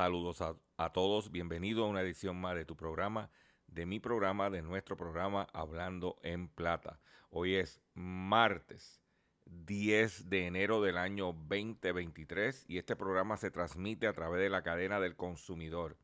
[0.00, 3.28] Saludos a, todos, bienvenido a una edición más de tu programa,
[3.66, 6.98] de mi programa, de nuestro programa Hablando en Plata.
[7.28, 9.02] Hoy es martes
[9.44, 14.62] 10 de enero del año 2023 y este programa se transmite a través de la
[14.62, 15.98] cadena del consumidor.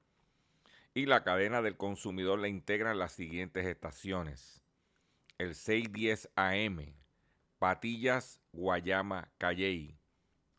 [0.92, 4.62] Y la cadena del consumidor la integran las siguientes estaciones.
[5.38, 6.94] El 610 AM,
[7.58, 9.98] Patillas, Guayama, Calley.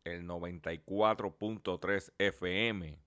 [0.05, 3.06] El 94.3 FM,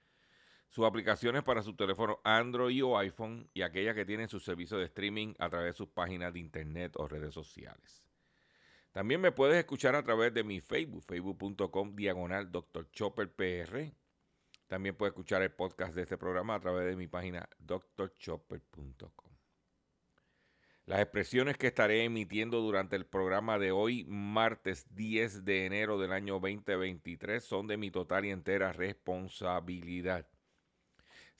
[0.71, 4.85] sus aplicaciones para su teléfono Android o iPhone y aquellas que tienen su servicio de
[4.85, 8.07] streaming a través de sus páginas de internet o redes sociales.
[8.93, 12.89] También me puedes escuchar a través de mi Facebook, facebook.com diagonal Dr.
[12.89, 13.93] Chopper PR.
[14.67, 19.31] También puedes escuchar el podcast de este programa a través de mi página drchopper.com.
[20.85, 26.13] Las expresiones que estaré emitiendo durante el programa de hoy, martes 10 de enero del
[26.13, 30.30] año 2023, son de mi total y entera responsabilidad.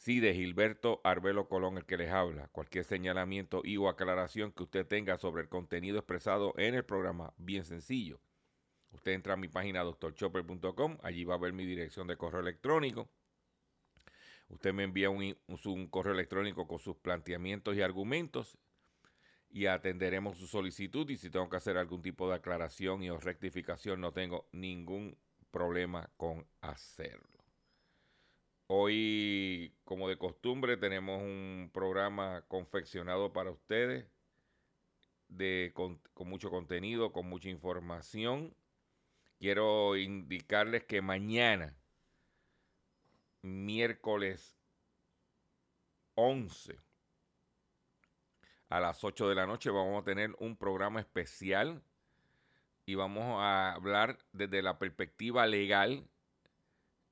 [0.02, 2.48] Sí, de Gilberto Arbelo Colón, el que les habla.
[2.48, 7.36] Cualquier señalamiento y o aclaración que usted tenga sobre el contenido expresado en el programa,
[7.38, 8.20] bien sencillo.
[8.90, 13.12] Usted entra a mi página doctorchopper.com, allí va a ver mi dirección de correo electrónico.
[14.50, 18.58] Usted me envía un, un, correo electrónico con sus planteamientos y argumentos
[19.52, 23.20] y atenderemos su solicitud y si tengo que hacer algún tipo de aclaración y o
[23.20, 25.16] rectificación no tengo ningún
[25.52, 27.41] problema con hacerlo.
[28.74, 34.06] Hoy, como de costumbre, tenemos un programa confeccionado para ustedes
[35.28, 38.56] de, con, mucho contenido, con mucha información.
[39.40, 41.76] Quiero indicarles que mañana,
[43.42, 44.58] miércoles
[46.16, 46.80] 11,
[48.70, 51.84] a las 8 de la noche, vamos a tener un programa especial
[52.86, 56.08] y vamos a hablar desde la perspectiva legal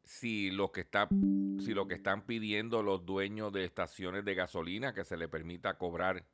[0.09, 0.87] si lo que
[1.59, 5.77] si lo que están pidiendo los dueños de estaciones de gasolina que se le permita
[5.77, 6.25] cobrar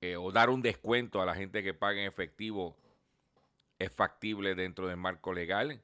[0.00, 2.76] eh, o dar un descuento a la gente que paga en efectivo
[3.80, 5.82] es factible dentro del marco legal.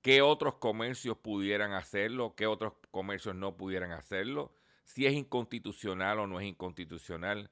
[0.00, 2.34] ¿Qué otros comercios pudieran hacerlo?
[2.34, 4.54] ¿Qué otros comercios no pudieran hacerlo?
[4.84, 7.50] Si es inconstitucional o no es inconstitucional.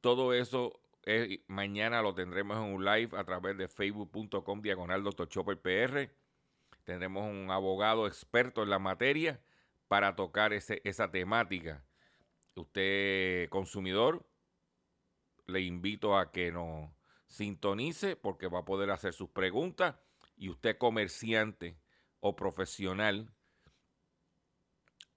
[0.00, 5.28] Todo eso Eh, mañana lo tendremos en un live a través de facebook.com diagonal Dr.
[5.28, 6.10] Chopper PR.
[6.88, 9.42] Tendremos un abogado experto en la materia
[9.88, 11.84] para tocar ese, esa temática.
[12.54, 14.26] Usted, consumidor,
[15.44, 16.90] le invito a que nos
[17.26, 19.96] sintonice porque va a poder hacer sus preguntas
[20.38, 21.76] y usted comerciante
[22.20, 23.34] o profesional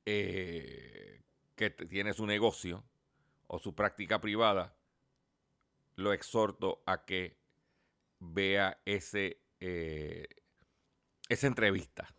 [0.06, 1.24] eh,
[1.56, 2.84] que tiene su negocio
[3.48, 4.76] o su práctica privada,
[5.96, 7.38] lo exhorto a que
[8.20, 10.28] vea ese, eh,
[11.32, 12.14] esa entrevista.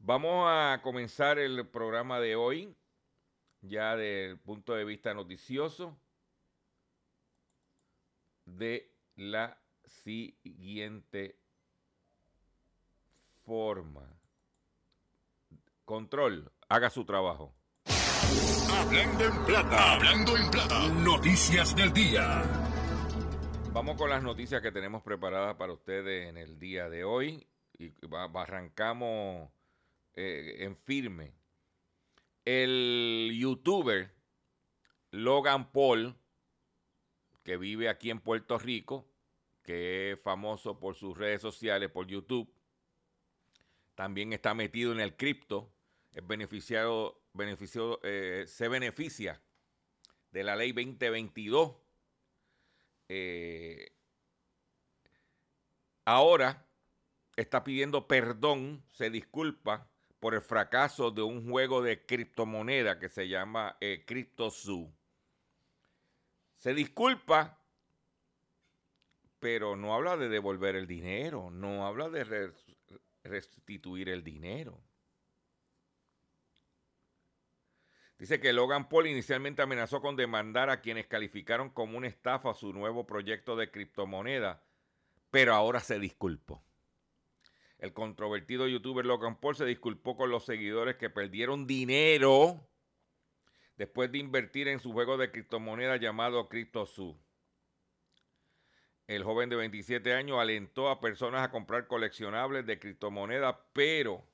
[0.00, 2.74] Vamos a comenzar el programa de hoy,
[3.60, 5.96] ya desde el punto de vista noticioso,
[8.44, 11.38] de la siguiente
[13.44, 14.18] forma.
[15.84, 17.54] Control, haga su trabajo.
[18.68, 22.42] Hablando en plata, hablando en plata, noticias del día.
[23.72, 27.46] Vamos con las noticias que tenemos preparadas para ustedes en el día de hoy.
[27.80, 27.94] Y
[28.34, 29.48] arrancamos
[30.12, 31.32] eh, en firme.
[32.44, 34.14] El youtuber
[35.12, 36.14] Logan Paul,
[37.42, 39.10] que vive aquí en Puerto Rico,
[39.62, 42.52] que es famoso por sus redes sociales, por YouTube,
[43.94, 45.72] también está metido en el cripto,
[46.12, 49.40] es beneficiado beneficio, eh, se beneficia
[50.32, 51.76] de la ley 2022.
[53.08, 53.90] Eh,
[56.04, 56.69] ahora
[57.42, 59.88] está pidiendo perdón, se disculpa
[60.18, 64.92] por el fracaso de un juego de criptomoneda que se llama eh, CryptoZoo.
[66.56, 67.58] Se disculpa,
[69.38, 72.52] pero no habla de devolver el dinero, no habla de
[73.24, 74.78] restituir el dinero.
[78.18, 82.74] Dice que Logan Paul inicialmente amenazó con demandar a quienes calificaron como una estafa su
[82.74, 84.62] nuevo proyecto de criptomoneda,
[85.30, 86.62] pero ahora se disculpó.
[87.80, 92.60] El controvertido youtuber Logan Paul se disculpó con los seguidores que perdieron dinero
[93.76, 97.18] después de invertir en su juego de criptomoneda llamado CryptoZoo.
[99.06, 104.28] El joven de 27 años alentó a personas a comprar coleccionables de criptomonedas, pero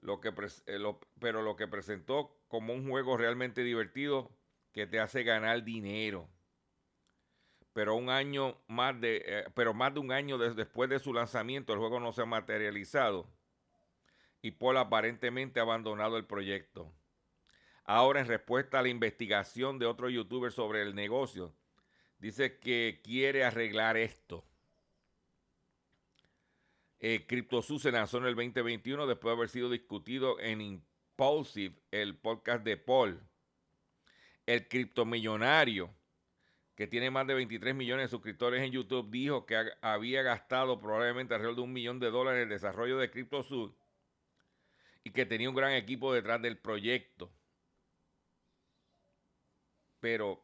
[0.00, 0.30] lo que,
[0.66, 0.78] eh,
[1.20, 4.30] pero lo que presentó como un juego realmente divertido
[4.72, 6.30] que te hace ganar dinero.
[7.72, 11.72] Pero un año más de, eh, pero más de un año después de su lanzamiento,
[11.72, 13.26] el juego no se ha materializado
[14.42, 16.92] y Paul aparentemente ha abandonado el proyecto.
[17.84, 21.54] Ahora, en respuesta a la investigación de otro youtuber sobre el negocio,
[22.18, 24.44] dice que quiere arreglar esto.
[26.98, 32.16] Eh, CryptoSU se lanzó en el 2021 después de haber sido discutido en Impulsive, el
[32.16, 33.20] podcast de Paul.
[34.46, 35.90] El criptomillonario,
[36.82, 41.32] que tiene más de 23 millones de suscriptores en YouTube, dijo que había gastado probablemente
[41.32, 43.70] alrededor de un millón de dólares en el desarrollo de CryptoSud
[45.04, 47.30] y que tenía un gran equipo detrás del proyecto.
[50.00, 50.42] Pero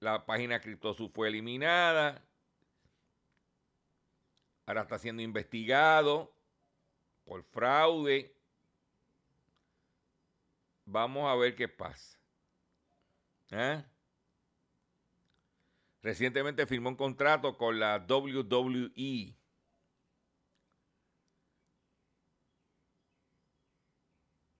[0.00, 2.26] la página CryptoSud fue eliminada.
[4.66, 6.34] Ahora está siendo investigado
[7.24, 8.34] por fraude.
[10.86, 12.23] Vamos a ver qué pasa.
[13.56, 13.84] ¿Eh?
[16.02, 19.36] Recientemente firmó un contrato con la WWE.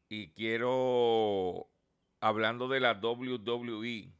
[0.08, 1.68] Y quiero,
[2.20, 4.12] hablando de la WWE,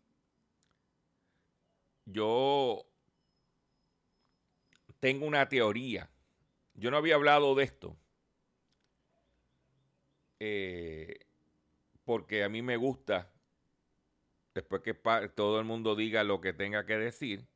[2.07, 2.85] yo
[4.99, 6.11] tengo una teoría.
[6.75, 7.97] Yo no había hablado de esto.
[10.41, 11.21] Eh,
[12.05, 13.31] porque a mí me gusta,
[14.55, 14.95] después que
[15.35, 17.49] todo el mundo diga lo que tenga que decir,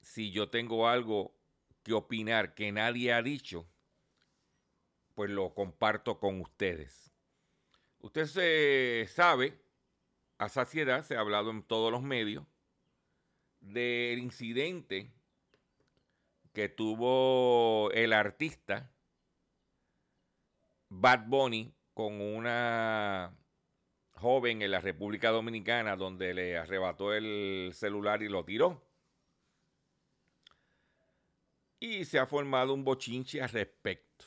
[0.00, 1.34] si yo tengo algo
[1.82, 3.66] que opinar que nadie ha dicho,
[5.14, 7.12] pues lo comparto con ustedes.
[8.00, 9.58] Usted se sabe,
[10.38, 12.44] a saciedad, se ha hablado en todos los medios,
[13.60, 15.12] del incidente
[16.52, 18.92] que tuvo el artista
[20.88, 23.36] Bad Bunny con una
[24.18, 28.82] joven en la República Dominicana donde le arrebató el celular y lo tiró.
[31.80, 34.26] Y se ha formado un bochinche al respecto.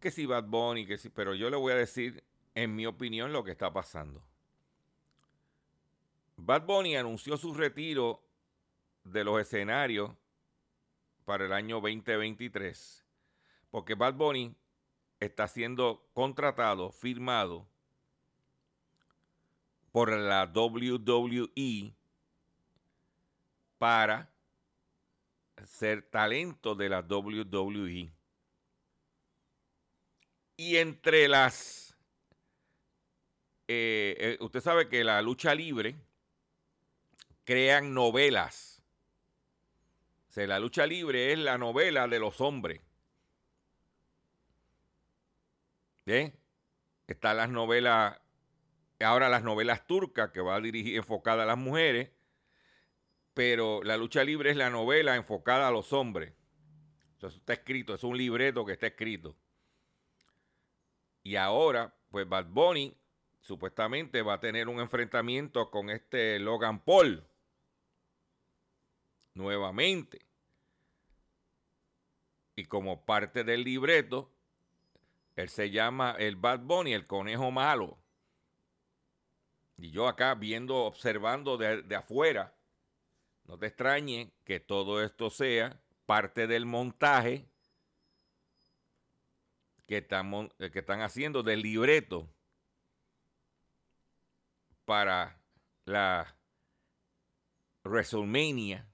[0.00, 2.22] Que si Bad Bunny, que si, pero yo le voy a decir,
[2.54, 4.22] en mi opinión, lo que está pasando.
[6.36, 8.22] Bad Bunny anunció su retiro
[9.02, 10.12] de los escenarios
[11.24, 13.08] para el año 2023
[13.70, 14.54] porque Bad Bunny
[15.20, 17.66] está siendo contratado, firmado
[19.92, 21.94] por la WWE
[23.78, 24.30] para
[25.64, 28.12] ser talento de la WWE.
[30.56, 31.96] Y entre las...
[33.68, 35.96] Eh, eh, usted sabe que la lucha libre
[37.44, 38.82] crean novelas.
[40.36, 42.80] O la lucha libre es la novela de los hombres.
[46.08, 46.32] ¿Bien?
[47.06, 48.18] Están las novelas,
[48.98, 52.10] ahora las novelas turcas que va a dirigir enfocada a las mujeres
[53.34, 56.34] pero la lucha libre es la novela enfocada a los hombres.
[57.18, 59.36] Eso está escrito, es un libreto que está escrito.
[61.22, 62.96] Y ahora, pues Bad Bunny
[63.38, 67.22] supuestamente va a tener un enfrentamiento con este Logan Paul.
[69.34, 70.26] Nuevamente.
[72.56, 74.32] Y como parte del libreto,
[75.38, 77.96] él se llama el Bad Bunny, el conejo malo.
[79.76, 82.58] Y yo acá viendo, observando de, de afuera,
[83.44, 87.48] no te extrañe que todo esto sea parte del montaje
[89.86, 92.28] que están, eh, que están haciendo del libreto
[94.84, 95.40] para
[95.84, 96.36] la
[97.84, 98.88] WrestleMania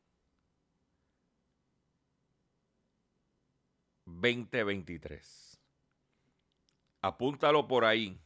[4.04, 5.63] 2023.
[7.04, 8.18] Apúntalo por ahí.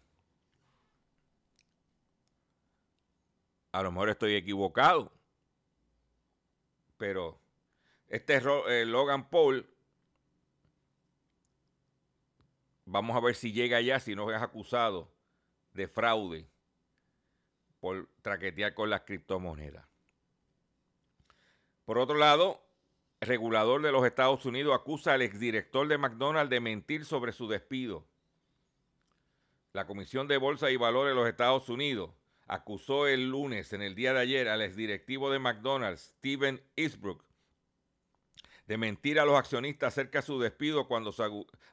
[3.73, 5.13] A lo mejor estoy equivocado
[6.99, 7.41] pero
[8.09, 9.67] este eh, Logan Paul,
[12.85, 15.09] vamos a ver si llega ya, si no es acusado
[15.73, 16.47] de fraude
[17.81, 19.87] por traquetear con las criptomonedas.
[21.85, 22.61] Por otro lado,
[23.21, 27.49] el regulador de los Estados Unidos acusa al exdirector de McDonald's de mentir sobre su
[27.49, 28.05] despido.
[29.73, 32.11] La Comisión de Bolsa y Valores de los Estados Unidos
[32.47, 37.23] acusó el lunes, en el día de ayer, al exdirectivo de McDonald's, Steven Eastbrook,
[38.67, 41.25] de mentir a los accionistas acerca de su despido cuando se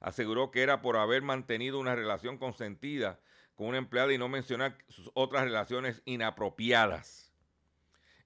[0.02, 3.20] aseguró que era por haber mantenido una relación consentida
[3.56, 7.34] con una empleada y no mencionar sus otras relaciones inapropiadas.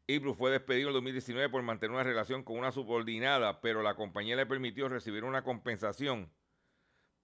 [0.07, 4.35] Eastbrook fue despedido en 2019 por mantener una relación con una subordinada, pero la compañía
[4.35, 6.31] le permitió recibir una compensación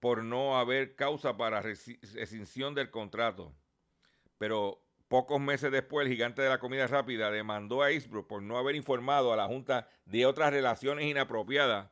[0.00, 3.54] por no haber causa para rescisión del contrato.
[4.38, 8.58] Pero Pocos meses después, el gigante de la comida rápida demandó a Eastbrook por no
[8.58, 11.90] haber informado a la Junta de otras relaciones inapropiadas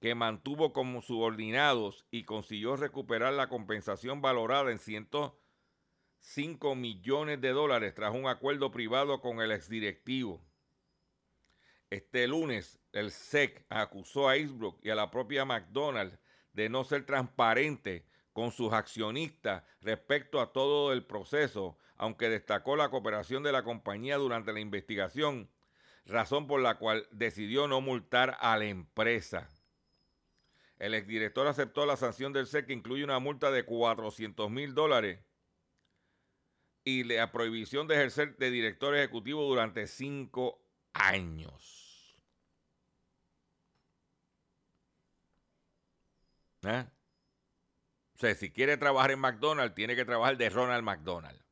[0.00, 7.94] que mantuvo como subordinados y consiguió recuperar la compensación valorada en 105 millones de dólares
[7.94, 10.44] tras un acuerdo privado con el exdirectivo.
[11.90, 16.18] Este lunes, el SEC acusó a Eastbrook y a la propia McDonald's
[16.56, 22.90] de no ser transparente con sus accionistas respecto a todo el proceso aunque destacó la
[22.90, 25.48] cooperación de la compañía durante la investigación,
[26.04, 29.50] razón por la cual decidió no multar a la empresa.
[30.78, 35.20] El exdirector aceptó la sanción del SEC que incluye una multa de 400 mil dólares
[36.84, 41.85] y la prohibición de ejercer de director ejecutivo durante cinco años.
[46.66, 46.86] ¿Eh?
[48.14, 51.46] O sea, si quiere trabajar en McDonald's, tiene que trabajar de Ronald McDonald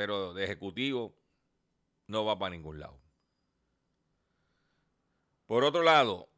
[0.00, 1.14] pero de ejecutivo
[2.06, 2.98] no va para ningún lado.
[5.44, 6.30] Por otro lado,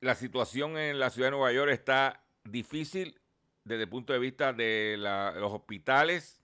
[0.00, 3.18] la situación en la ciudad de Nueva York está difícil
[3.64, 6.42] desde el punto de vista de los hospitales.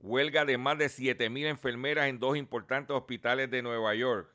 [0.00, 4.33] Huelga de más de 7 mil enfermeras en dos importantes hospitales de Nueva York.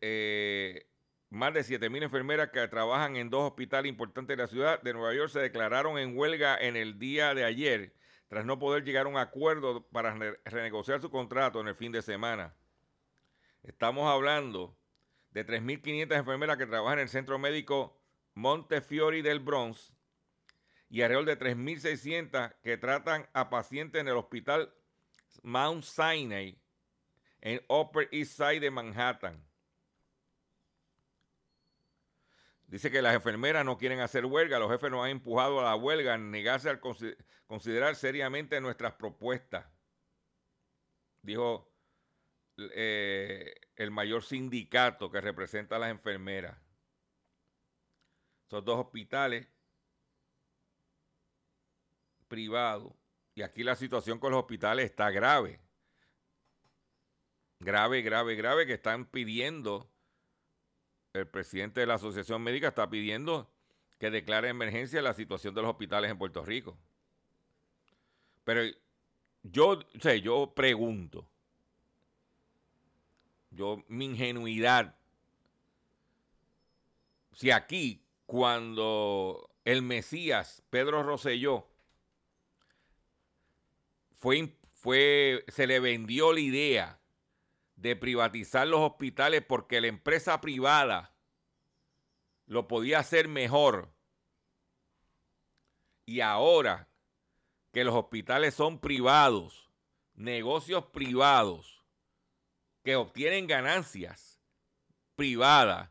[0.00, 0.86] Eh,
[1.30, 5.14] más de 7.000 enfermeras que trabajan en dos hospitales importantes de la ciudad de Nueva
[5.14, 7.94] York se declararon en huelga en el día de ayer
[8.28, 10.14] tras no poder llegar a un acuerdo para
[10.44, 12.54] renegociar su contrato en el fin de semana.
[13.62, 14.76] Estamos hablando
[15.30, 17.98] de 3.500 enfermeras que trabajan en el centro médico
[18.34, 19.92] Montefiore del Bronx
[20.88, 24.72] y alrededor de 3.600 que tratan a pacientes en el hospital
[25.42, 26.58] Mount Sinai
[27.40, 29.51] en Upper East Side de Manhattan.
[32.72, 35.76] Dice que las enfermeras no quieren hacer huelga, los jefes nos han empujado a la
[35.76, 36.80] huelga, negarse a
[37.46, 39.66] considerar seriamente nuestras propuestas.
[41.20, 41.70] Dijo
[42.56, 46.56] eh, el mayor sindicato que representa a las enfermeras.
[48.48, 49.46] Son dos hospitales
[52.26, 52.94] privados.
[53.34, 55.60] Y aquí la situación con los hospitales está grave.
[57.60, 59.91] Grave, grave, grave, que están pidiendo
[61.12, 63.50] el presidente de la Asociación Médica está pidiendo
[63.98, 66.76] que declara emergencia la situación de los hospitales en Puerto Rico.
[68.44, 68.62] Pero
[69.42, 71.28] yo, sé, yo pregunto,
[73.50, 74.96] yo, mi ingenuidad,
[77.34, 81.68] si aquí, cuando el Mesías, Pedro Rosselló,
[84.18, 87.01] fue, fue, se le vendió la idea
[87.82, 91.16] de privatizar los hospitales porque la empresa privada
[92.46, 93.92] lo podía hacer mejor.
[96.06, 96.88] Y ahora
[97.72, 99.68] que los hospitales son privados,
[100.14, 101.84] negocios privados,
[102.84, 104.40] que obtienen ganancias
[105.16, 105.90] privadas,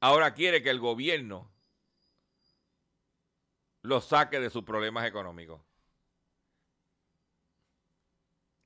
[0.00, 1.50] ahora quiere que el gobierno
[3.80, 5.62] los saque de sus problemas económicos.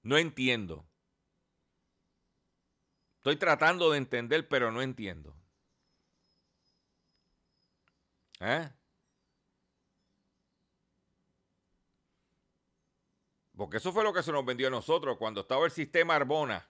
[0.03, 0.90] No entiendo.
[3.21, 5.37] Estoy tratando de entender, pero no entiendo.
[8.41, 8.67] ¿Eh?
[13.55, 16.67] Porque eso fue lo que se nos vendió a nosotros cuando estaba el sistema Arbona,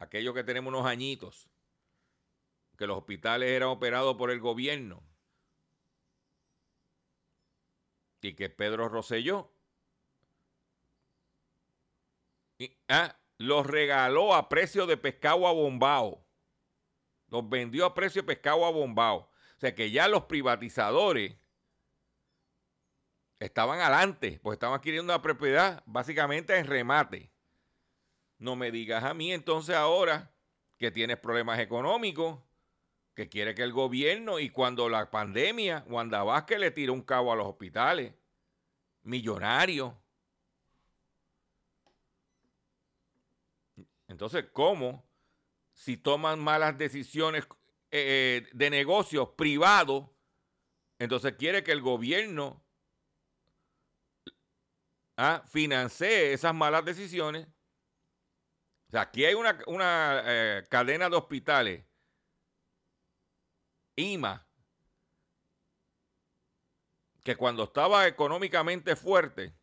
[0.00, 1.48] aquello que tenemos unos añitos,
[2.76, 5.00] que los hospitales eran operados por el gobierno
[8.20, 9.52] y que Pedro Rosselló
[12.88, 16.22] ah, los regaló a precio de pescado a bombao.
[17.28, 19.16] Los vendió a precio de pescado a bombao.
[19.16, 21.38] O sea que ya los privatizadores
[23.38, 27.32] estaban adelante, pues estaban adquiriendo una propiedad básicamente en remate.
[28.36, 30.34] No me digas a mí entonces ahora
[30.76, 32.40] que tienes problemas económicos,
[33.14, 37.32] que quiere que el gobierno y cuando la pandemia, Wanda Vázquez le tiró un cabo
[37.32, 38.12] a los hospitales,
[39.02, 39.98] millonario.
[44.10, 45.08] Entonces, ¿cómo
[45.72, 47.46] si toman malas decisiones
[47.90, 50.08] eh, de negocios privados,
[50.98, 52.62] entonces quiere que el gobierno
[55.16, 55.42] ¿ah?
[55.54, 57.46] esas malas decisiones.
[58.88, 61.84] O sea, aquí hay una, eh, cadena de hospitales,
[63.96, 64.46] IMA,
[67.24, 69.54] que cuando estaba económicamente fuerte,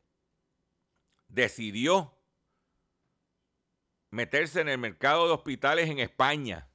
[1.28, 2.17] decidió
[4.10, 6.70] meterse en el mercado de hospitales en España,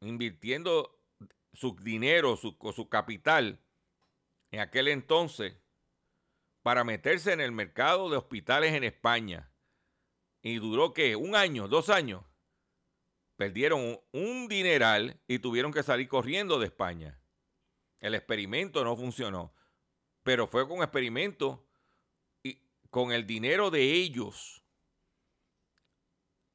[0.00, 1.00] invirtiendo
[1.52, 3.60] su dinero, su, su capital
[4.50, 5.56] en aquel entonces
[6.62, 9.52] para meterse en el mercado de hospitales en España.
[10.42, 12.24] Y duró que un año, dos años.
[13.36, 17.22] Perdieron un dineral y tuvieron que salir corriendo de España.
[17.98, 19.54] El experimento no funcionó.
[20.22, 21.69] Pero fue con experimento
[22.90, 24.62] con el dinero de ellos.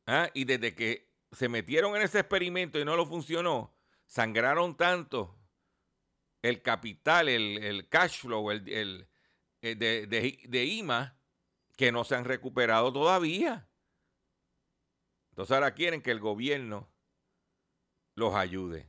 [0.05, 0.29] ¿Ah?
[0.33, 5.39] Y desde que se metieron en ese experimento y no lo funcionó, sangraron tanto
[6.41, 9.09] el capital, el, cash flow el, el
[9.61, 11.17] eh, de, de, IMA
[11.75, 13.67] que no se han recuperado todavía.
[15.31, 16.93] Entonces ahora quieren que el gobierno
[18.13, 18.87] los ayude.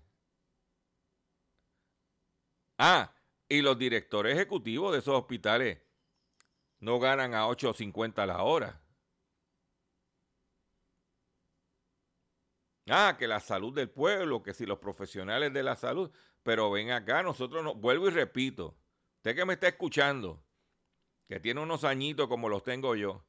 [2.78, 3.14] Ah,
[3.48, 5.78] y los directores ejecutivos de esos hospitales
[6.86, 8.80] no ganan a 8.50 la hora.
[12.88, 16.12] Ah, que la salud del pueblo, que si los profesionales de la salud.
[16.44, 18.78] Pero ven acá, nosotros no, vuelvo y repito,
[19.16, 20.40] usted que me está escuchando,
[21.26, 23.24] que tiene unos añitos como los tengo yo,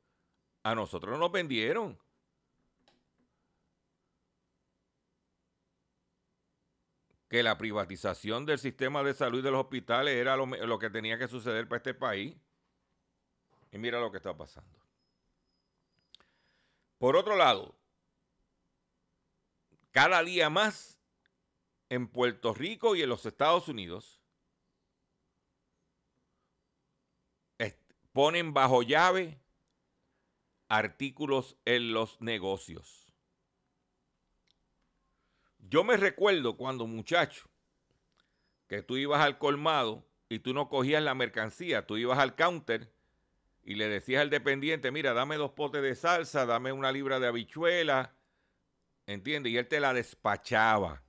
[0.62, 1.98] a nosotros no nos vendieron.
[7.28, 11.18] Que la privatización del sistema de salud de los hospitales era lo, lo que tenía
[11.18, 12.38] que suceder para este país.
[13.72, 14.80] Y mira lo que está pasando.
[16.98, 17.76] Por otro lado,
[19.92, 21.00] cada día más
[21.90, 24.18] en Puerto Rico y en los Estados Unidos
[28.18, 29.40] ponen bajo llave
[30.70, 33.14] artículos en los negocios.
[35.60, 37.48] Yo me recuerdo cuando muchacho
[38.68, 42.92] que tú ibas al colmado y tú no cogías la mercancía, tú ibas al counter
[43.68, 47.28] y le decías al dependiente, mira, dame dos potes de salsa, dame una libra de
[47.28, 48.16] habichuela,
[49.06, 49.52] ¿entiendes?
[49.52, 51.04] Y él te la despachaba.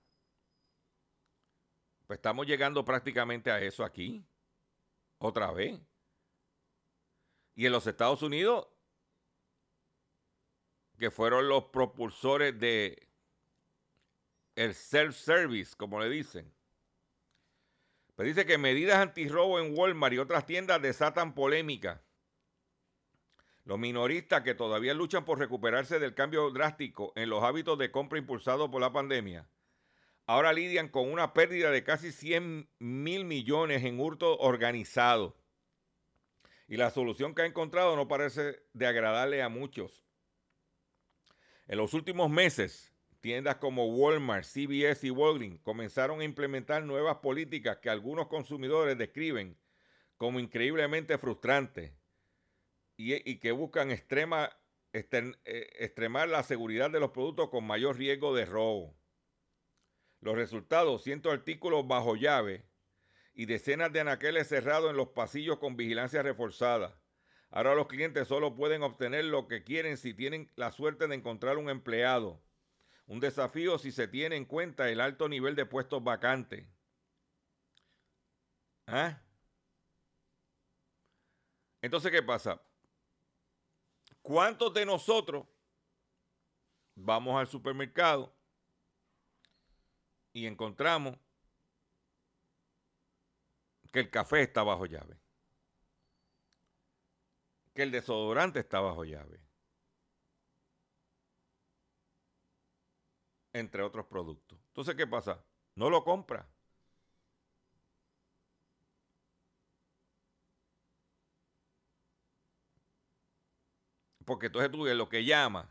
[2.08, 4.26] Pues estamos llegando prácticamente a eso aquí.
[5.18, 5.80] Otra vez.
[7.54, 8.66] Y en los Estados Unidos,
[10.98, 13.08] que fueron los propulsores de
[14.56, 16.52] el self-service, como le dicen.
[18.16, 22.02] Pues dice que medidas antirrobo en Walmart y otras tiendas desatan polémica.
[23.68, 28.18] Los minoristas que todavía luchan por recuperarse del cambio drástico en los hábitos de compra
[28.18, 29.46] impulsado por la pandemia
[30.24, 35.36] ahora lidian con una pérdida de casi 100 mil millones en hurto organizado.
[36.66, 40.02] Y la solución que ha encontrado no parece de agradarle a muchos.
[41.66, 47.76] En los últimos meses, tiendas como Walmart, CVS y Walgreens comenzaron a implementar nuevas políticas
[47.82, 49.58] que algunos consumidores describen
[50.16, 51.97] como increíblemente frustrantes
[52.98, 54.00] y, que buscan eh,
[54.92, 58.98] extremar la seguridad de los productos con mayor riesgo de robo.
[60.20, 62.66] Los resultados, cientos artículos bajo llave
[63.34, 67.00] y decenas de anaqueles cerrados en los pasillos con vigilancia reforzada.
[67.50, 71.56] Ahora los clientes solo pueden obtener lo que quieren si tienen la suerte de encontrar
[71.56, 72.42] un empleado.
[73.06, 76.66] Un desafío si se tiene en cuenta el alto nivel de puestos vacantes.
[78.88, 79.22] ¿Ah?
[81.80, 82.60] Entonces, ¿qué pasa?
[84.28, 85.46] ¿Cuántos de nosotros
[86.94, 88.30] vamos al supermercado
[90.34, 91.16] y encontramos
[93.90, 95.18] que el café está bajo llave,
[97.72, 99.40] que el desodorante está bajo llave,
[103.54, 104.58] entre otros productos.
[104.66, 105.42] Entonces, ¿qué pasa?
[105.74, 106.46] No lo compra.
[114.28, 115.66] Porque entonces tú lo que llama,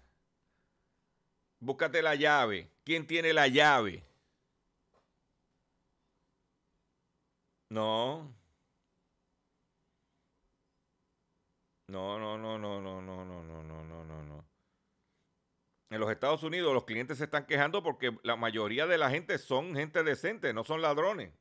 [1.60, 2.72] búscate la llave.
[2.84, 4.04] ¿Quién tiene la llave?
[7.70, 8.34] No.
[11.88, 14.46] No, no, no, no, no, no, no, no, no, no, no, no.
[15.92, 19.38] En los Estados Unidos los clientes se están quejando porque la mayoría de la gente
[19.38, 21.32] son gente decente, no son ladrones.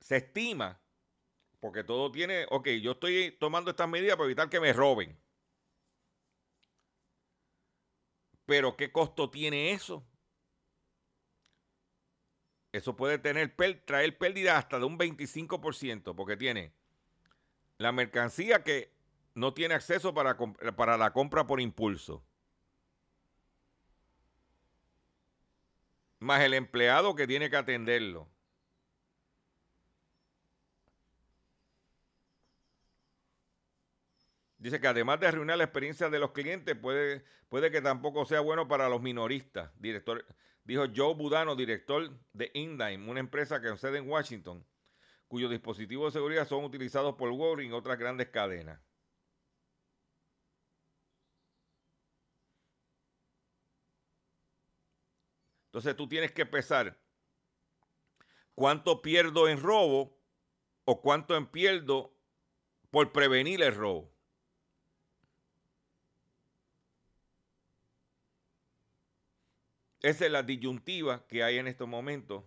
[0.00, 0.81] Se estima,
[1.62, 5.16] porque todo tiene, ok, yo estoy tomando estas medidas para evitar que me roben.
[8.44, 10.04] Pero ¿qué costo tiene eso?
[12.72, 16.72] eso puede tener, traer pérdida hasta de un 25%, porque tiene
[17.78, 18.90] la mercancía que
[19.34, 20.36] no tiene acceso para,
[20.74, 22.24] para la compra por impulso.
[26.18, 28.28] Más el empleado que tiene que atenderlo.
[34.62, 38.38] Dice que además de arruinar la experiencia de los clientes, puede, puede que tampoco sea
[38.38, 39.72] bueno para los minoristas.
[39.80, 40.24] Director,
[40.62, 44.64] dijo Joe Budano, director de Indime, una empresa que sede en Washington,
[45.26, 48.80] cuyos dispositivos de seguridad son utilizados por Walgreens y otras grandes cadenas.
[55.70, 56.96] Entonces tú tienes que pesar
[58.54, 60.22] cuánto pierdo en robo
[60.84, 62.16] o cuánto pierdo
[62.92, 64.11] por prevenir el robo.
[70.02, 72.44] Esa es la disyuntiva que hay en estos momentos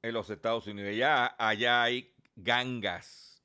[0.00, 0.96] en los Estados Unidos.
[0.96, 3.42] Ya allá hay gangas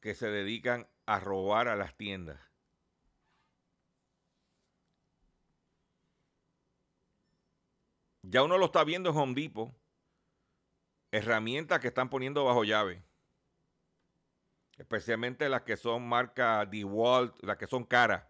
[0.00, 2.40] que se dedican a robar a las tiendas.
[8.22, 9.74] Ya uno lo está viendo en Home Depot.
[11.10, 13.02] Herramientas que están poniendo bajo llave.
[14.76, 18.24] Especialmente las que son marca DeWalt, las que son caras.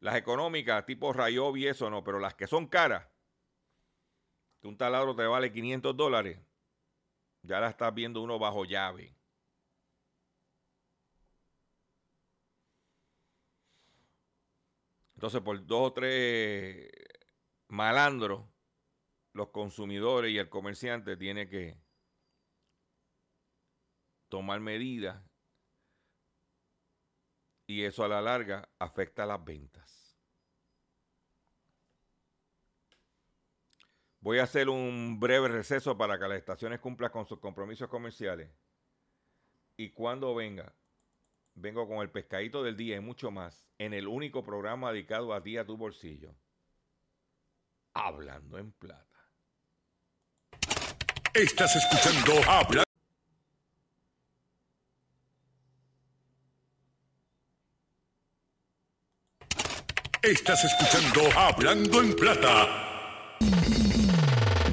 [0.00, 3.06] Las económicas, tipo Rayobi y eso no, pero las que son caras,
[4.60, 6.40] que un taladro te vale 500 dólares,
[7.42, 9.14] ya la estás viendo uno bajo llave.
[15.14, 16.90] Entonces, por dos o tres
[17.68, 18.46] malandros,
[19.34, 21.78] los consumidores y el comerciante tienen que
[24.30, 25.29] tomar medidas
[27.70, 30.18] y eso a la larga afecta las ventas.
[34.20, 38.50] Voy a hacer un breve receso para que las estaciones cumplan con sus compromisos comerciales.
[39.76, 40.74] Y cuando venga,
[41.54, 45.40] vengo con el pescadito del día y mucho más en el único programa dedicado a
[45.40, 46.34] ti, a tu bolsillo.
[47.94, 49.06] Hablando en plata.
[51.32, 52.89] Estás escuchando Habla.
[60.22, 63.38] Estás escuchando Hablando en Plata.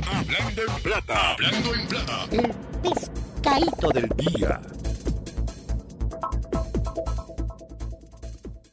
[0.06, 1.32] Hablando en Plata.
[1.32, 2.28] Hablando en Plata.
[2.34, 4.62] El pescadito del día.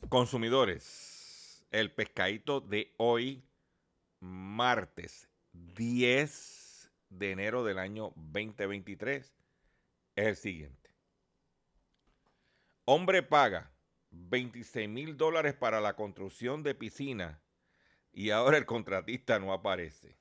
[0.08, 3.44] Consumidores, el pescadito de hoy,
[4.18, 9.32] martes 10 de enero del año 2023,
[10.16, 10.90] es el siguiente.
[12.84, 13.73] Hombre paga
[14.14, 17.40] 26 mil dólares para la construcción de piscina
[18.12, 20.16] y ahora el contratista no aparece.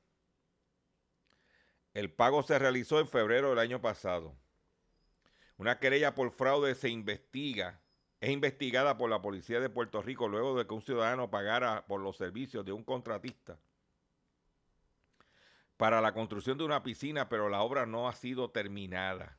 [1.93, 4.35] El pago se realizó en febrero del año pasado.
[5.57, 7.79] Una querella por fraude se investiga,
[8.19, 12.01] es investigada por la Policía de Puerto Rico luego de que un ciudadano pagara por
[12.01, 13.59] los servicios de un contratista
[15.77, 19.37] para la construcción de una piscina, pero la obra no ha sido terminada.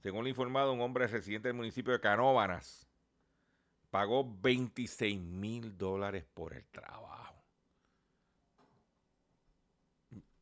[0.00, 2.91] Según lo informado, un hombre residente del municipio de Canóvanas
[3.92, 7.44] pagó 26 mil dólares por el trabajo.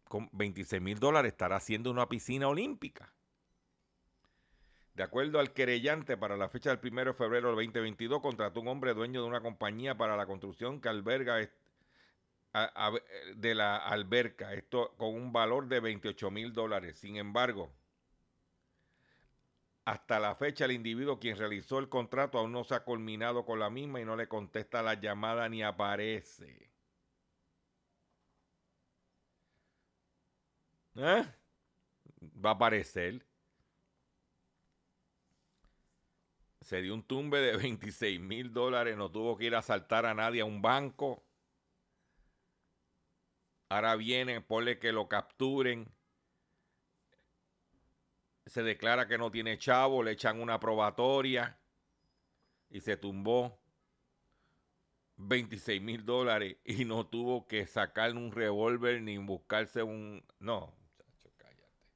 [0.05, 3.13] Con 26 mil dólares estará haciendo una piscina olímpica.
[4.95, 8.69] De acuerdo al querellante, para la fecha del 1 de febrero del 2022, contrató un
[8.69, 11.39] hombre dueño de una compañía para la construcción que alberga
[13.35, 16.99] de la alberca, esto con un valor de 28 mil dólares.
[16.99, 17.73] Sin embargo,
[19.91, 23.59] hasta la fecha el individuo quien realizó el contrato aún no se ha culminado con
[23.59, 26.71] la misma y no le contesta la llamada ni aparece.
[30.95, 31.25] ¿Eh?
[32.47, 33.21] Va a aparecer.
[36.63, 40.15] Se dio un tumbe de 26 mil dólares, no tuvo que ir a asaltar a
[40.15, 41.27] nadie a un banco.
[43.69, 45.87] Ahora viene, ponle que lo capturen.
[48.47, 51.59] Se declara que no tiene chavo, le echan una probatoria
[52.69, 53.61] y se tumbó
[55.17, 60.25] 26 mil dólares y no tuvo que sacar un revólver ni buscarse un...
[60.39, 61.87] No, muchacho, cállate.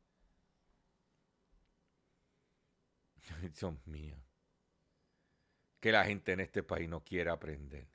[3.40, 4.16] Dios mío.
[5.80, 7.88] Que la gente en este país no quiere aprender.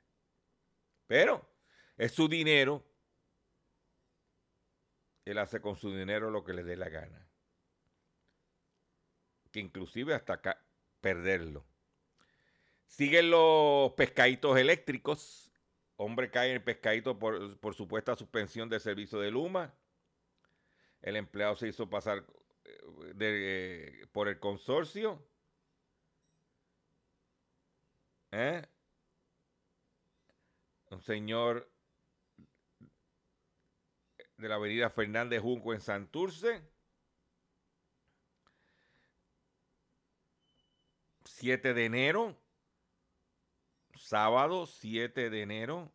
[1.06, 1.48] Pero
[1.96, 2.90] es su dinero
[5.30, 7.29] él hace con su dinero lo que le dé la gana.
[9.50, 10.62] Que inclusive hasta acá
[11.00, 11.64] perderlo.
[12.86, 15.52] Siguen los pescaditos eléctricos.
[15.96, 19.74] Hombre cae en el pescadito por, supuesta suspensión de servicio de Luma.
[21.02, 22.24] El empleado se hizo pasar
[23.20, 25.24] eh, por el consorcio.
[28.32, 28.64] ¿Eh?
[30.90, 31.70] Un señor
[34.36, 36.69] de la avenida Fernández Junco en Santurce.
[41.40, 42.36] 7 de enero,
[43.94, 45.90] sábado 7 de enero,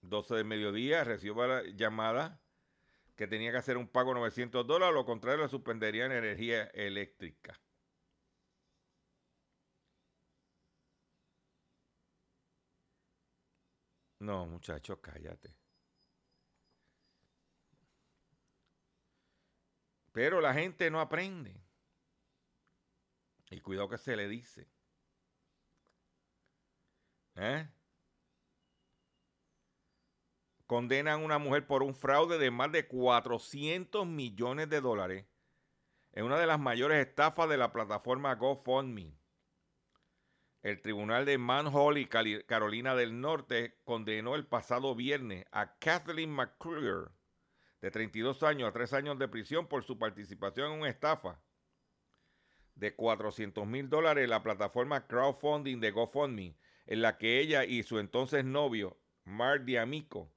[0.00, 2.40] 12 del mediodía, recibió la llamada
[3.14, 7.60] que tenía que hacer un pago de 900 dólares, lo contrario le suspenderían energía eléctrica.
[14.18, 15.54] No, muchachos, cállate.
[20.10, 21.71] Pero la gente no aprende.
[23.52, 24.66] Y cuidado que se le dice.
[27.34, 27.68] ¿Eh?
[30.66, 35.26] Condenan a una mujer por un fraude de más de 400 millones de dólares
[36.12, 39.18] en una de las mayores estafas de la plataforma GoFundMe.
[40.62, 47.10] El tribunal de Manhole y Carolina del Norte condenó el pasado viernes a Kathleen McClure
[47.82, 51.42] de 32 años a 3 años de prisión por su participación en una estafa
[52.74, 56.56] de 400 mil dólares en la plataforma crowdfunding de GoFundMe,
[56.86, 60.32] en la que ella y su entonces novio, Mark Diamico,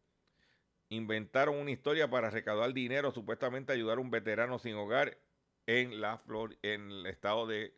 [0.90, 5.18] inventaron una historia para recaudar dinero, supuestamente ayudar a un veterano sin hogar
[5.66, 7.76] en, la Flor en el estado de,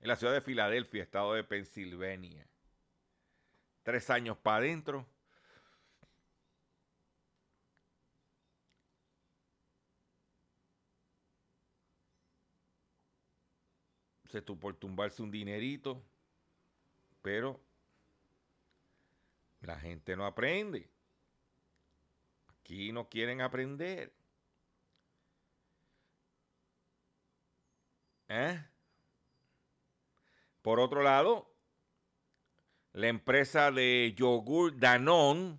[0.00, 2.46] en la ciudad de Filadelfia, estado de Pensilvania.
[3.82, 5.06] Tres años para adentro
[14.30, 16.02] se por tumbarse un dinerito,
[17.20, 17.60] pero
[19.60, 20.88] la gente no aprende.
[22.48, 24.12] Aquí no quieren aprender.
[28.28, 28.64] ¿Eh?
[30.62, 31.52] Por otro lado,
[32.92, 35.58] la empresa de yogur Danone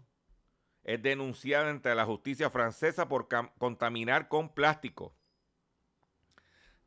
[0.84, 5.14] es denunciada ante la justicia francesa por contaminar con plástico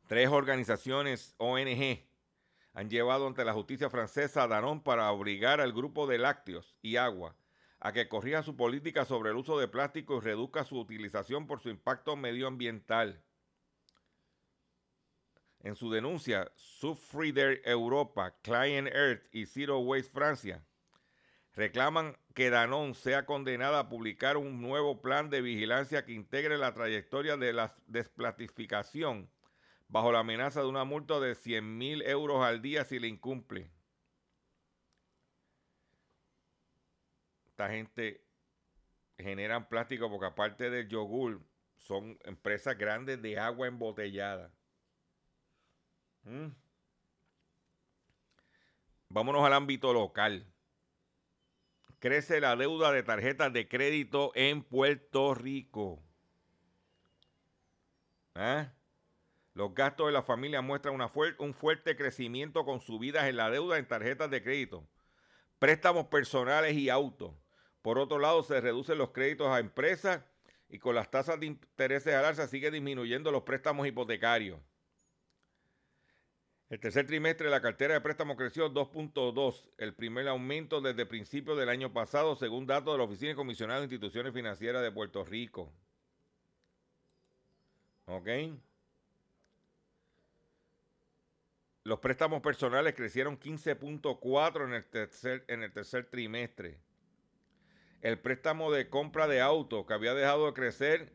[0.07, 2.05] Tres organizaciones ONG
[2.73, 6.97] han llevado ante la justicia francesa a Danone para obligar al grupo de lácteos y
[6.97, 7.35] agua
[7.79, 11.59] a que corrija su política sobre el uso de plástico y reduzca su utilización por
[11.59, 13.23] su impacto medioambiental.
[15.61, 20.63] En su denuncia, Subfrider Europa, Client Earth y Zero Waste Francia
[21.53, 26.73] reclaman que Danone sea condenada a publicar un nuevo plan de vigilancia que integre la
[26.73, 29.31] trayectoria de la desplatificación
[29.95, 33.71] bajo la amenaza de una multa de 100 mil euros al día si le incumple.
[37.47, 38.21] Esta gente
[39.17, 41.41] generan plástico porque aparte del yogur,
[41.77, 44.51] son empresas grandes de agua embotellada.
[46.23, 46.47] Mm.
[49.07, 50.45] Vámonos al ámbito local.
[51.99, 56.03] Crece la deuda de tarjetas de crédito en Puerto Rico.
[58.35, 58.67] ¿Eh?
[59.55, 60.99] Los gastos de la familia muestran
[61.39, 64.85] un fuerte crecimiento con subidas en la deuda en tarjetas de crédito,
[65.59, 67.33] préstamos personales y autos.
[67.81, 70.21] Por otro lado, se reducen los créditos a empresas
[70.67, 74.59] y con las tasas de intereses al alza sigue disminuyendo los préstamos hipotecarios.
[76.69, 81.69] El tercer trimestre la cartera de préstamos creció 2.2, el primer aumento desde principios del
[81.69, 85.71] año pasado, según datos de la Oficina de Comisionado de Instituciones Financieras de Puerto Rico.
[88.07, 88.27] ¿Ok?
[91.85, 96.79] Los préstamos personales crecieron 15.4 en, el tercer, en el tercer trimestre.
[98.01, 101.13] El préstamo de compra de auto, que había dejado de crecer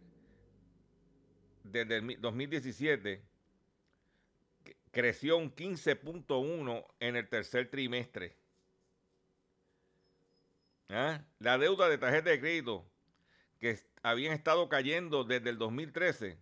[1.64, 3.20] desde el 2017,
[4.92, 8.36] creció un 15.1 en el tercer trimestre.
[10.88, 11.24] ¿Ah?
[11.40, 12.88] La deuda de tarjeta de crédito,
[13.58, 16.38] que habían estado cayendo desde el 2013,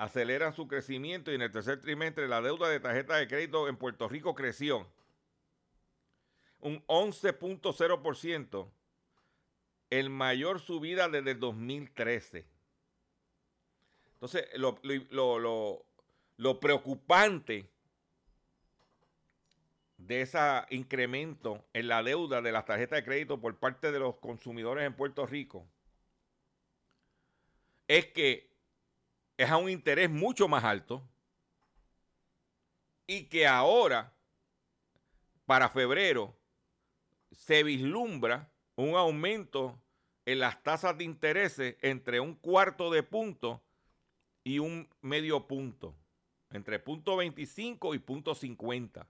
[0.00, 3.76] aceleran su crecimiento y en el tercer trimestre la deuda de tarjeta de crédito en
[3.76, 4.86] Puerto Rico creció
[6.60, 8.70] un 11.0%,
[9.90, 12.46] el mayor subida desde el 2013.
[14.14, 15.84] Entonces, lo,
[16.36, 17.68] lo preocupante
[19.98, 20.38] de ese
[20.70, 24.94] incremento en la deuda de las tarjetas de crédito por parte de los consumidores en
[24.94, 25.66] Puerto Rico
[27.86, 28.49] es que
[29.40, 31.02] es a un interés mucho más alto
[33.06, 34.14] y que ahora,
[35.46, 36.36] para febrero,
[37.32, 39.82] se vislumbra un aumento
[40.26, 43.64] en las tasas de interés entre un cuarto de punto
[44.44, 45.96] y un medio punto,
[46.50, 49.08] entre punto 25 y punto 50.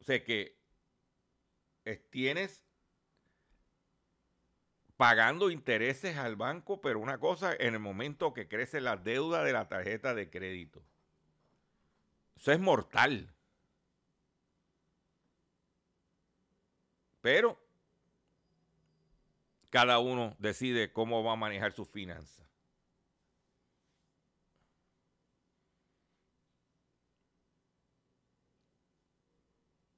[0.00, 0.58] O sea que
[2.10, 2.64] tienes
[4.96, 9.52] pagando intereses al banco, pero una cosa en el momento que crece la deuda de
[9.52, 10.80] la tarjeta de crédito.
[12.36, 13.34] Eso es mortal.
[17.20, 17.58] Pero
[19.70, 22.44] cada uno decide cómo va a manejar sus finanzas.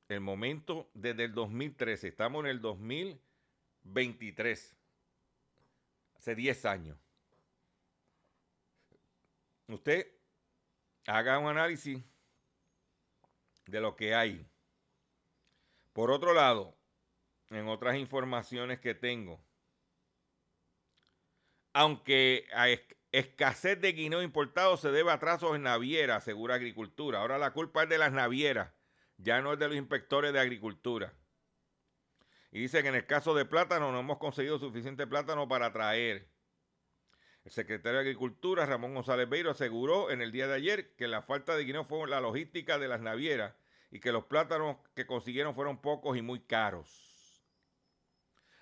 [0.09, 4.77] El momento desde el 2013, estamos en el 2023
[6.27, 6.99] hace 10 años.
[9.69, 10.13] Usted
[11.07, 12.03] haga un análisis
[13.67, 14.45] de lo que hay.
[15.93, 16.77] Por otro lado,
[17.51, 19.41] en otras informaciones que tengo,
[21.73, 22.71] aunque a
[23.13, 27.21] escasez de guineo importado se debe a atrasos en naviera, asegura Agricultura.
[27.21, 28.73] Ahora la culpa es de las navieras,
[29.17, 31.13] ya no es de los inspectores de Agricultura.
[32.53, 36.29] Y dice que en el caso de plátano no hemos conseguido suficiente plátano para traer.
[37.45, 41.23] El secretario de Agricultura, Ramón González Beiro, aseguró en el día de ayer que la
[41.23, 43.55] falta de guineo fue la logística de las navieras
[43.91, 47.45] y que los plátanos que consiguieron fueron pocos y muy caros.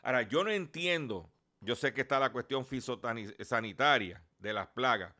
[0.02, 2.66] Ahora, yo no entiendo, yo sé que está la cuestión
[3.40, 5.14] sanitaria de las plagas,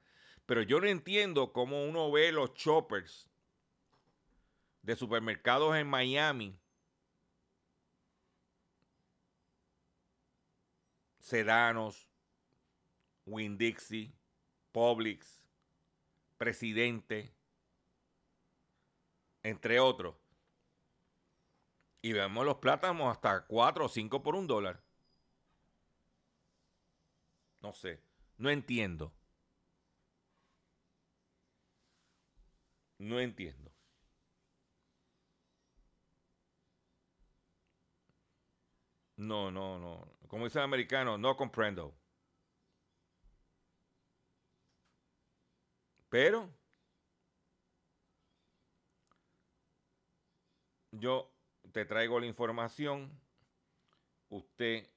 [0.45, 3.31] pero yo no entiendo cómo uno ve los choppers
[4.83, 6.59] de supermercados en Miami
[11.25, 12.07] Sedanos,
[13.25, 14.13] Winn-Dixie,
[14.73, 15.41] Publix,
[16.37, 17.35] Presidente,
[19.43, 20.17] entre otros.
[22.03, 24.83] Y vemos los plátanos hasta 4 o 5 por un dólar.
[27.63, 28.03] No sé,
[28.37, 29.11] no entiendo.
[32.99, 33.73] No entiendo.
[39.17, 40.14] No, no, no.
[40.35, 41.97] Como dice el americano, no comprendo.
[46.09, 46.53] Pero
[50.91, 51.33] yo
[51.71, 53.17] te traigo la información,
[54.29, 54.91] usted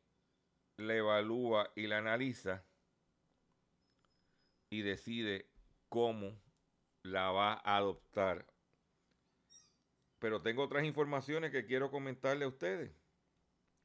[0.77, 2.65] la evalúa y la analiza
[4.71, 5.51] y decide
[5.87, 6.41] cómo
[7.03, 8.51] la va a adoptar.
[10.17, 12.91] Pero tengo otras informaciones que quiero comentarle a ustedes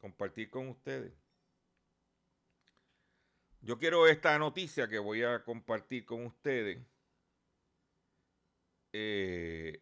[0.02, 1.21] compartir con ustedes.
[3.62, 6.78] Yo quiero esta noticia que voy a compartir con ustedes.
[8.92, 9.80] Eh,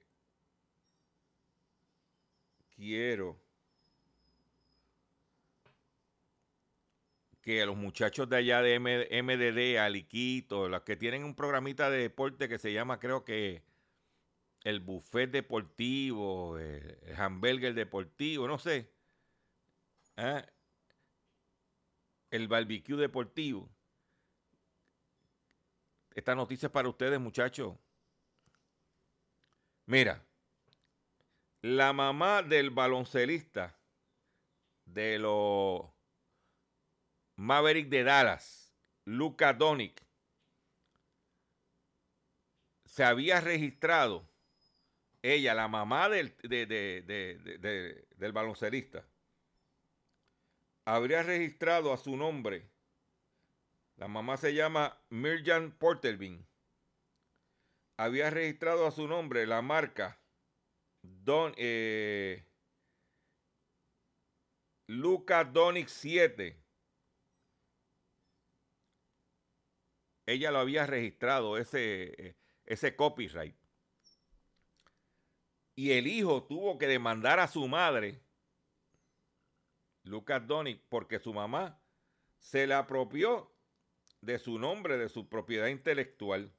[2.76, 3.40] quiero
[7.40, 12.48] que los muchachos de allá de MDD, Aliquito, los que tienen un programita de deporte
[12.48, 13.62] que se llama, creo que
[14.62, 18.90] el buffet deportivo, el, hamburger deportivo, no sé.
[20.16, 20.44] ¿eh?
[22.30, 23.68] El barbecue deportivo.
[26.14, 27.76] Esta noticia es para ustedes, muchachos.
[29.86, 30.24] Mira,
[31.62, 33.76] la mamá del baloncelista
[34.84, 35.82] de los
[37.36, 38.74] Maverick de Dallas,
[39.04, 40.04] Luca Donick,
[42.84, 44.28] se había registrado,
[45.22, 49.06] ella, la mamá del, del baloncelista,
[50.94, 52.68] habría registrado a su nombre,
[53.96, 56.44] la mamá se llama Mirjan Portervin,
[57.96, 60.20] había registrado a su nombre la marca
[61.02, 62.44] Don, eh,
[64.88, 66.60] Luca Donic 7.
[70.26, 73.56] Ella lo había registrado, ese, ese copyright.
[75.76, 78.20] Y el hijo tuvo que demandar a su madre,
[80.04, 81.80] Lucas Donic, porque su mamá
[82.38, 83.50] se le apropió
[84.20, 86.52] de su nombre, de su propiedad intelectual.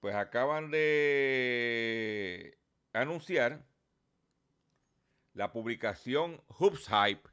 [0.00, 2.58] Pues acaban de
[2.92, 3.64] anunciar
[5.34, 7.28] la publicación Hoops Hype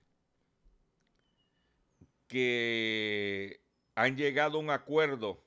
[2.27, 3.61] que
[3.95, 5.43] han llegado a un acuerdo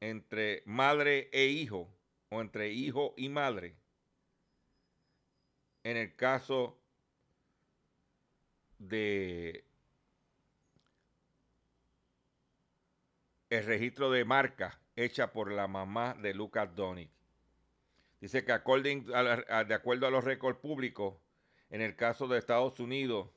[0.00, 1.92] entre madre e hijo
[2.30, 3.76] o entre hijo y madre
[5.84, 6.79] en el caso
[8.80, 9.64] de
[13.50, 17.10] el registro de marca hecha por la mamá de Lucas Donick.
[18.20, 21.14] Dice que de acuerdo a los récords públicos,
[21.70, 23.28] en el caso de Estados Unidos,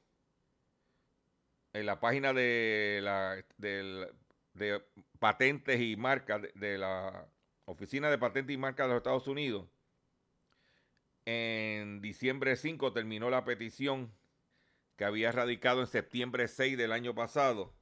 [1.74, 4.84] en la página de, la, de,
[5.20, 7.28] patentes y marcas de, la
[7.66, 9.68] Oficina de Patentes y Marcas de los Estados Unidos,
[11.26, 14.12] en diciembre 5 terminó la petición
[14.96, 17.74] que había radicado en septiembre 6 del año pasado.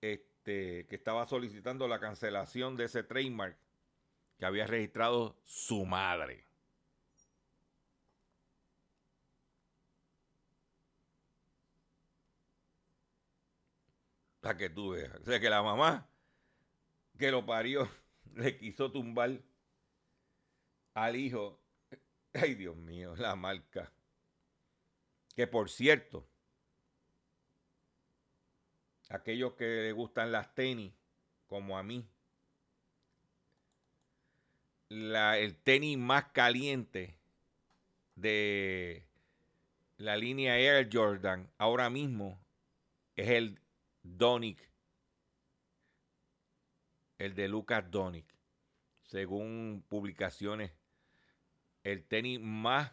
[0.00, 3.56] Este, que estaba solicitando la cancelación de ese trademark
[4.38, 6.44] que había registrado su madre.
[14.40, 15.14] Para que tú veas.
[15.20, 16.08] O sea, que la mamá
[17.18, 17.88] que lo parió
[18.34, 19.40] le quiso tumbar
[20.94, 21.60] al hijo.
[22.34, 23.92] Ay, Dios mío, la marca.
[25.34, 26.26] Que por cierto,
[29.08, 30.92] aquellos que les gustan las tenis,
[31.46, 32.06] como a mí,
[34.88, 37.16] el tenis más caliente
[38.14, 39.06] de
[39.96, 42.38] la línea Air Jordan ahora mismo
[43.16, 43.58] es el
[44.02, 44.58] Donic,
[47.18, 48.26] el de Lucas Donic.
[49.04, 50.72] Según publicaciones,
[51.84, 52.92] el tenis más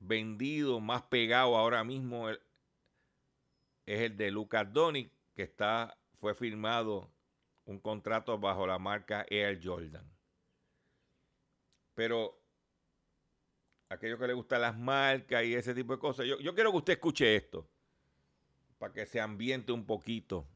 [0.00, 2.38] vendido, más pegado ahora mismo es
[3.86, 7.10] el de Lucas Donick, que está, fue firmado
[7.66, 10.04] un contrato bajo la marca Air Jordan.
[11.94, 12.40] Pero
[13.88, 16.78] aquellos que les gustan las marcas y ese tipo de cosas, yo, yo quiero que
[16.78, 17.68] usted escuche esto,
[18.78, 20.46] para que se ambiente un poquito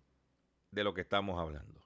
[0.70, 1.83] de lo que estamos hablando.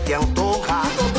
[0.00, 0.82] Te antoja.
[0.98, 1.11] Y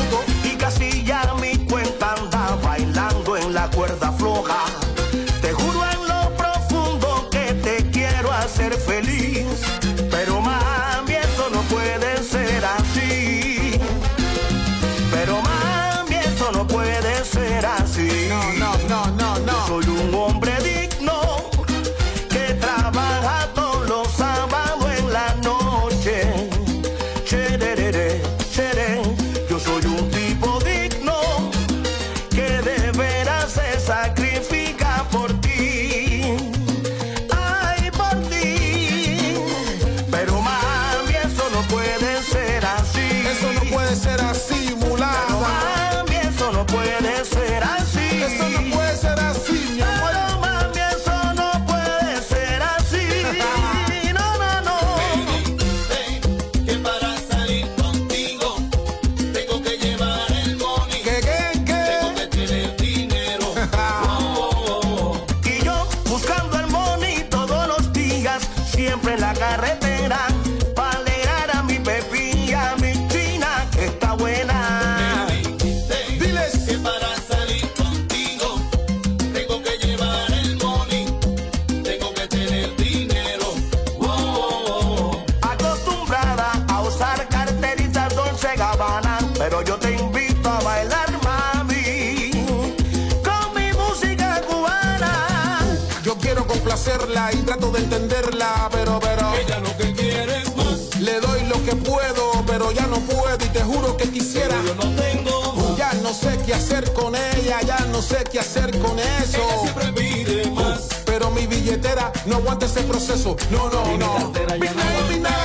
[113.74, 115.43] No, no,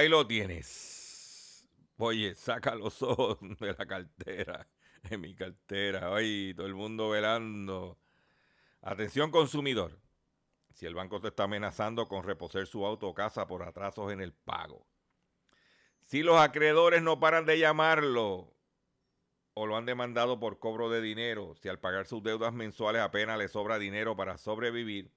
[0.00, 1.68] Ahí lo tienes.
[1.98, 4.66] Oye, saca los ojos de la cartera,
[5.02, 6.16] de mi cartera.
[6.16, 7.98] Ay, todo el mundo velando.
[8.80, 10.00] Atención consumidor.
[10.72, 14.22] Si el banco te está amenazando con reposer su auto o casa por atrasos en
[14.22, 14.86] el pago.
[16.06, 18.54] Si los acreedores no paran de llamarlo
[19.52, 23.36] o lo han demandado por cobro de dinero, si al pagar sus deudas mensuales apenas
[23.36, 25.12] le sobra dinero para sobrevivir,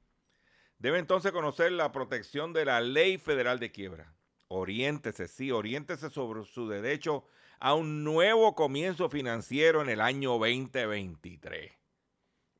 [0.77, 4.13] debe entonces conocer la protección de la ley federal de quiebra.
[4.55, 7.25] Oriéntese, sí, oriéntese sobre su derecho
[7.59, 11.71] a un nuevo comienzo financiero en el año 2023.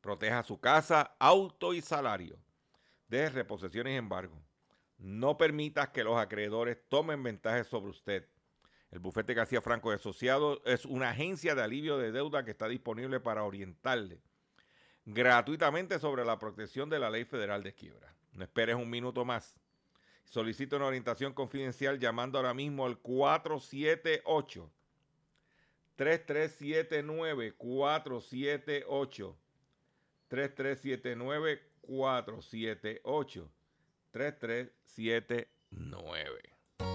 [0.01, 2.39] Proteja su casa, auto y salario
[3.09, 4.43] de reposiciones y embargo.
[4.97, 8.27] No permitas que los acreedores tomen ventaja sobre usted.
[8.89, 12.67] El bufete García Franco y Asociados es una agencia de alivio de deuda que está
[12.67, 14.19] disponible para orientarle
[15.05, 18.15] gratuitamente sobre la protección de la ley federal de quiebra.
[18.31, 19.59] No esperes un minuto más.
[20.25, 24.69] Solicita una orientación confidencial llamando ahora mismo al 478
[25.95, 29.37] 3379 478
[30.27, 33.51] 3379 478
[34.11, 36.22] 3379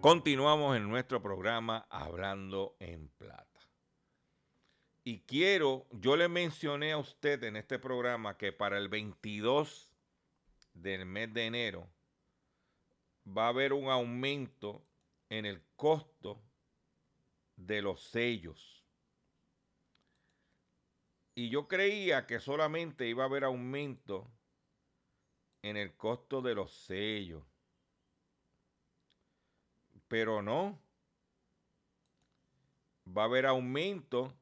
[0.00, 3.60] Continuamos en nuestro programa Hablando en Plata.
[5.02, 9.92] Y quiero, yo le mencioné a usted en este programa que para el 22
[10.72, 11.90] del mes de enero
[13.26, 14.86] va a haber un aumento
[15.30, 16.40] en el costo
[17.56, 18.84] de los sellos.
[21.34, 24.30] Y yo creía que solamente iba a haber aumento
[25.62, 27.57] en el costo de los sellos.
[30.08, 30.78] Pero no.
[33.06, 34.34] Va a haber aumento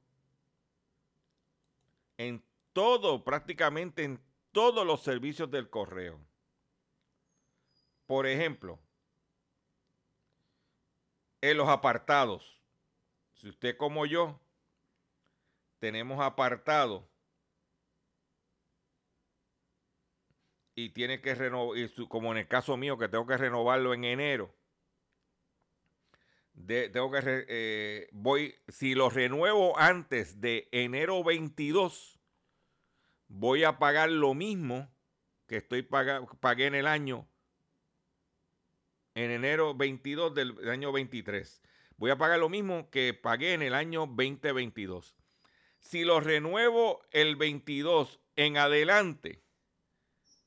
[2.16, 2.42] en
[2.72, 4.20] todo, prácticamente en
[4.52, 6.18] todos los servicios del correo.
[8.06, 8.78] Por ejemplo,
[11.40, 12.60] en los apartados.
[13.34, 14.40] Si usted como yo
[15.78, 17.04] tenemos apartados
[20.74, 24.55] y tiene que renovar, como en el caso mío que tengo que renovarlo en enero,
[26.56, 32.18] de, tengo que, eh, voy, si lo renuevo antes de enero 22,
[33.28, 34.90] voy a pagar lo mismo
[35.46, 37.28] que estoy paga, pagué en el año
[39.14, 41.62] en enero 22 del año 23.
[41.96, 45.16] Voy a pagar lo mismo que pagué en el año 2022.
[45.78, 49.42] Si lo renuevo el 22 en adelante,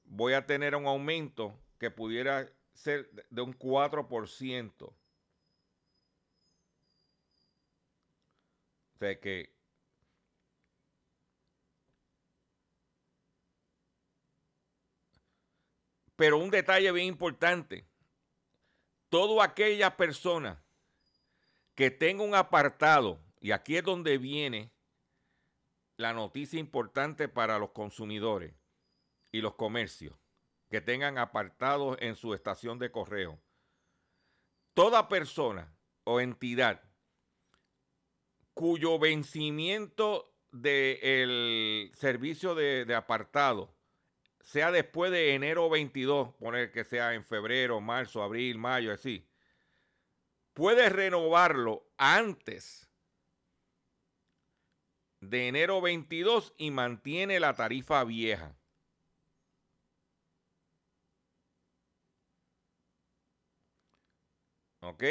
[0.04, 4.94] voy a tener un aumento que pudiera ser de un 4%.
[9.00, 9.54] O sea que
[16.18, 17.86] Pero un detalle bien importante.
[19.08, 20.62] Toda aquella persona
[21.76, 24.70] que tenga un apartado, y aquí es donde viene
[25.96, 28.54] la noticia importante para los consumidores
[29.32, 30.14] y los comercios,
[30.70, 33.40] que tengan apartados en su estación de correo.
[34.74, 35.74] Toda persona
[36.04, 36.84] o entidad
[38.60, 43.74] cuyo vencimiento del servicio de, de apartado
[44.42, 49.26] sea después de enero 22, poner que sea en febrero, marzo, abril, mayo, así,
[50.52, 52.92] puede renovarlo antes
[55.22, 58.58] de enero 22 y mantiene la tarifa vieja.
[64.82, 65.04] ¿Ok?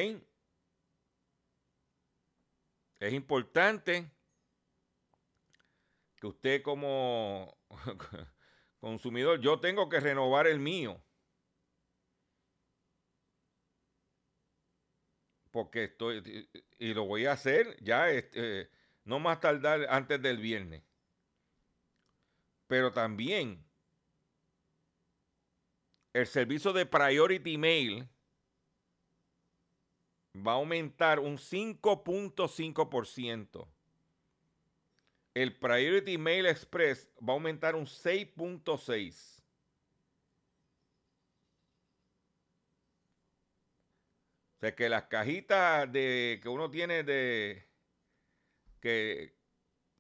[3.01, 4.11] Es importante
[6.17, 7.57] que usted como
[8.81, 11.01] consumidor, yo tengo que renovar el mío.
[15.51, 18.71] Porque estoy, y lo voy a hacer ya, este,
[19.05, 20.83] no más tardar antes del viernes.
[22.67, 23.65] Pero también
[26.13, 28.09] el servicio de Priority Mail
[30.47, 33.69] va a aumentar un 5.5%
[35.43, 39.45] el Priority Mail Express va a aumentar un 6.6.
[44.57, 47.69] O sea que las cajitas de que uno tiene de
[48.81, 49.37] que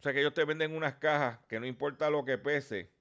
[0.00, 2.92] o sea que ellos te venden unas cajas que no importa lo que pese.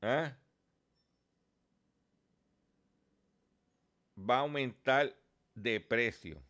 [0.00, 0.34] ¿eh?
[4.28, 5.14] Va a aumentar
[5.54, 6.42] de precio.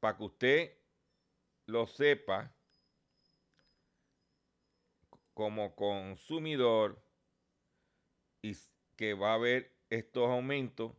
[0.00, 0.78] Para que usted
[1.66, 2.52] lo sepa
[5.34, 7.02] como consumidor
[8.42, 8.52] y
[8.96, 10.92] que va a haber estos aumentos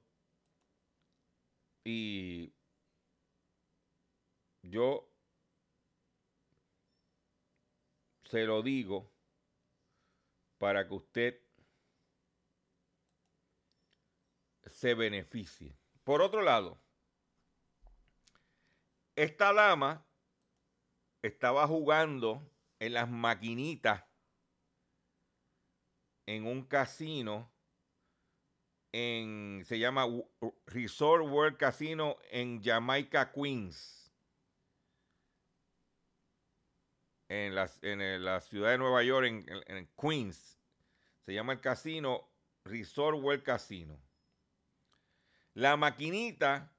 [1.83, 2.53] y
[4.63, 5.09] yo
[8.23, 9.11] se lo digo
[10.57, 11.42] para que usted
[14.83, 15.77] se beneficie.
[16.03, 16.77] Por otro lado,
[19.15, 20.05] esta dama
[21.21, 22.45] estaba jugando
[22.79, 24.03] en las maquinitas
[26.25, 27.49] en un casino
[28.91, 30.05] en se llama
[30.65, 34.11] Resort World Casino en Jamaica Queens.
[37.29, 40.59] En la, en la ciudad de Nueva York en, en Queens.
[41.25, 42.29] Se llama el casino
[42.65, 43.97] Resort World Casino
[45.53, 46.71] la maquinita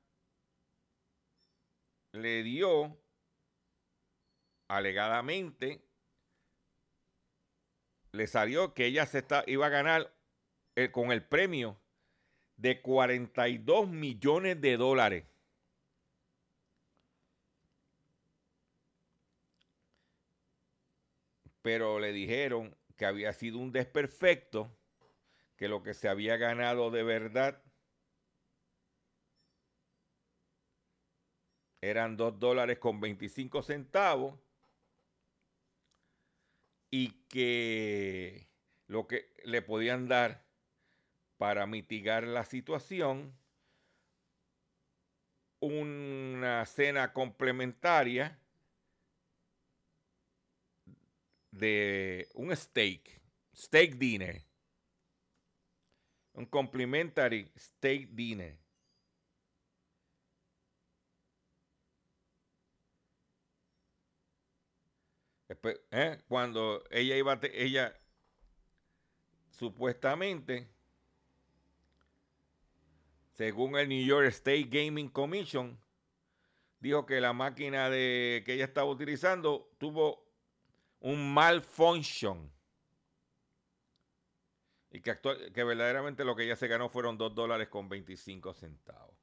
[2.13, 2.97] le dio
[4.69, 5.85] alegadamente
[8.15, 10.15] le salió que ella se iba a ganar
[10.77, 11.77] eh, con el premio
[12.57, 15.25] de 42 millones de dólares.
[21.63, 24.77] Pero le dijeron que había sido un desperfecto,
[25.57, 27.64] que lo que se había ganado de verdad
[31.89, 34.39] eran 2 dólares con 25 centavos
[36.91, 38.49] y que
[38.87, 40.45] lo que le podían dar
[41.37, 43.37] para mitigar la situación
[45.61, 48.39] una cena complementaria
[51.51, 53.21] de un steak,
[53.55, 54.43] steak dinner,
[56.33, 58.64] un complimentary steak dinner
[65.91, 66.19] ¿eh?
[66.29, 67.99] cuando ella iba, ella
[69.51, 70.69] supuestamente,
[73.33, 75.79] según el New York State Gaming Commission,
[76.81, 80.25] dijo que la máquina de, que ella estaba utilizando tuvo
[81.01, 82.53] un malfunction.
[84.91, 85.19] Y que,
[85.53, 89.14] que verdaderamente lo que ella se ganó fueron 2 dólares con 25 centavos.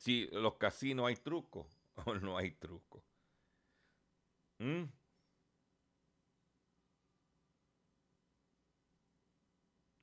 [0.00, 1.68] si los casinos hay truco
[2.06, 3.04] o no hay truco.
[4.58, 4.84] ¿Mm?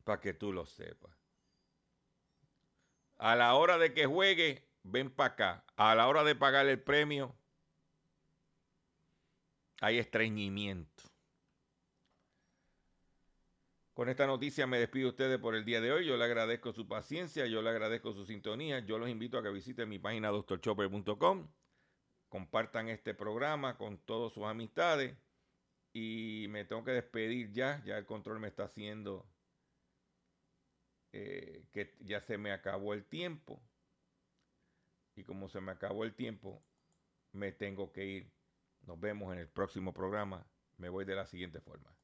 [0.04, 1.12] Para que tú lo sepas.
[3.18, 5.66] A la hora de que juegue, ven para acá.
[5.76, 7.36] A la hora de pagar el premio,
[9.82, 10.97] hay estreñimiento.
[13.98, 16.06] Con esta noticia me despido de ustedes por el día de hoy.
[16.06, 18.78] Yo le agradezco su paciencia, yo le agradezco su sintonía.
[18.78, 21.48] Yo los invito a que visiten mi página doctorchopper.com.
[22.30, 25.18] Compartan este programa con todas sus amistades.
[25.94, 27.84] Y me tengo que despedir ya.
[27.86, 29.28] Ya el control me está haciendo
[31.12, 33.60] eh, que ya se me acabó el tiempo.
[35.16, 36.64] Y como se me acabó el tiempo,
[37.32, 38.32] me tengo que ir.
[38.82, 40.46] Nos vemos en el próximo programa.
[40.78, 41.97] Me voy de la siguiente forma.